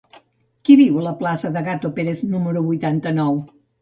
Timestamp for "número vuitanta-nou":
2.33-3.39